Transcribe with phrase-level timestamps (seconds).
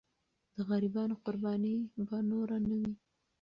[0.55, 1.75] د غریبانو قرباني
[2.07, 2.93] به نور نه وي.